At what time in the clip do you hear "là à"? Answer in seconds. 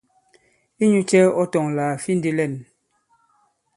1.75-1.99